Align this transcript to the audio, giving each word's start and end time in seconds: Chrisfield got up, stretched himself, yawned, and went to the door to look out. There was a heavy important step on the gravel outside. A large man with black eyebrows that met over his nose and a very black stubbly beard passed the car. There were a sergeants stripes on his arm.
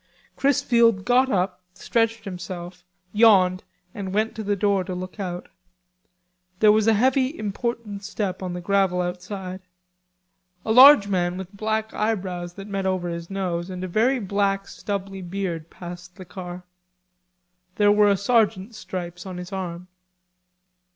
Chrisfield 0.35 1.05
got 1.05 1.31
up, 1.31 1.61
stretched 1.75 2.25
himself, 2.25 2.83
yawned, 3.13 3.63
and 3.93 4.15
went 4.15 4.33
to 4.33 4.41
the 4.41 4.55
door 4.55 4.83
to 4.83 4.95
look 4.95 5.19
out. 5.19 5.47
There 6.59 6.71
was 6.71 6.87
a 6.87 6.95
heavy 6.95 7.37
important 7.37 8.03
step 8.03 8.41
on 8.41 8.53
the 8.53 8.61
gravel 8.61 8.99
outside. 9.03 9.61
A 10.65 10.71
large 10.71 11.07
man 11.07 11.37
with 11.37 11.55
black 11.55 11.93
eyebrows 11.93 12.53
that 12.53 12.67
met 12.67 12.87
over 12.87 13.09
his 13.09 13.29
nose 13.29 13.69
and 13.69 13.83
a 13.83 13.87
very 13.87 14.17
black 14.17 14.67
stubbly 14.67 15.21
beard 15.21 15.69
passed 15.69 16.15
the 16.15 16.25
car. 16.25 16.63
There 17.75 17.91
were 17.91 18.09
a 18.09 18.17
sergeants 18.17 18.79
stripes 18.79 19.27
on 19.27 19.37
his 19.37 19.51
arm. 19.51 19.87